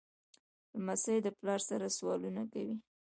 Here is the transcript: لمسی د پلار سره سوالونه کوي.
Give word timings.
لمسی 0.79 1.17
د 1.23 1.27
پلار 1.37 1.61
سره 1.69 1.93
سوالونه 1.97 2.41
کوي. 2.53 2.75